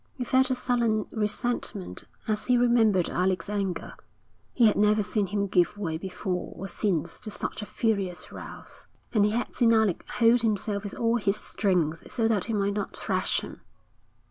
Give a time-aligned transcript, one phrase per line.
[0.15, 3.93] He felt a sullen resentment as he remembered Alec's anger.
[4.51, 8.87] He had never seen him give way before or since to such a furious wrath,
[9.13, 12.73] and he had seen Alec hold himself with all his strength so that he might
[12.73, 13.61] not thrash him.